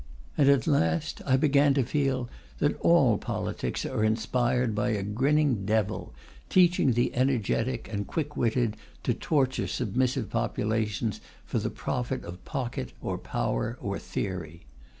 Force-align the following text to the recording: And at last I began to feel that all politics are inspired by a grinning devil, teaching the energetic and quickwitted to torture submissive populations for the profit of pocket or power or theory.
And 0.35 0.49
at 0.49 0.65
last 0.65 1.21
I 1.27 1.37
began 1.37 1.75
to 1.75 1.83
feel 1.83 2.27
that 2.57 2.75
all 2.81 3.19
politics 3.19 3.85
are 3.85 4.03
inspired 4.03 4.73
by 4.73 4.89
a 4.89 5.03
grinning 5.03 5.63
devil, 5.63 6.11
teaching 6.49 6.93
the 6.93 7.13
energetic 7.15 7.87
and 7.93 8.07
quickwitted 8.07 8.77
to 9.03 9.13
torture 9.13 9.67
submissive 9.67 10.31
populations 10.31 11.21
for 11.45 11.59
the 11.59 11.69
profit 11.69 12.23
of 12.25 12.43
pocket 12.45 12.93
or 12.99 13.19
power 13.19 13.77
or 13.79 13.99
theory. 13.99 14.63